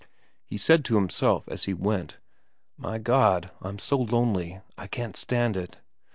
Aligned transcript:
He 0.43 0.57
said 0.57 0.83
to 0.85 0.95
himself 0.95 1.47
as 1.47 1.65
he 1.65 1.75
went:' 1.75 2.17
My 2.75 2.97
God, 2.97 3.51
I'm 3.61 3.77
so 3.77 3.99
lonely. 3.99 4.59
I 4.75 4.87
can't 4.87 5.15
stand 5.15 5.55
it. 5.55 5.77